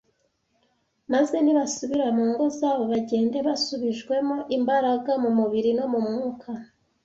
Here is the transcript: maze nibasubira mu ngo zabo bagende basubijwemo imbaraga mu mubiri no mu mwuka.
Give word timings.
maze 1.13 1.35
nibasubira 1.41 2.07
mu 2.17 2.23
ngo 2.31 2.43
zabo 2.57 2.83
bagende 2.91 3.37
basubijwemo 3.47 4.37
imbaraga 4.57 5.11
mu 5.23 5.29
mubiri 5.37 5.71
no 5.79 5.85
mu 5.91 5.99
mwuka. 6.07 6.49